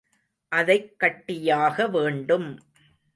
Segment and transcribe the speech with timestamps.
[0.51, 2.59] அதைக் கட்டியாக வேண்டும்.